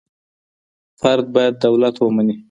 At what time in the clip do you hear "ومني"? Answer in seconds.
2.01-2.35